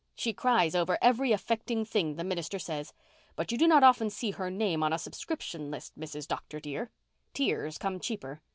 "She 0.15 0.33
cries 0.33 0.73
over 0.73 0.97
every 0.99 1.31
affecting 1.31 1.85
thing 1.85 2.15
the 2.15 2.23
minister 2.23 2.57
says. 2.57 2.91
But 3.35 3.51
you 3.51 3.57
do 3.59 3.67
not 3.67 3.83
often 3.83 4.09
see 4.09 4.31
her 4.31 4.49
name 4.49 4.81
on 4.81 4.91
a 4.91 4.97
subscription 4.97 5.69
list, 5.69 5.93
Mrs. 5.95 6.27
Dr. 6.27 6.59
dear. 6.59 6.89
Tears 7.35 7.77
come 7.77 7.99
cheaper. 7.99 8.41